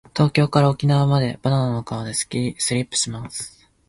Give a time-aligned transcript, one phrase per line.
[0.15, 2.15] 東京から沖縄までバナナの皮で
[2.57, 3.69] スリップします。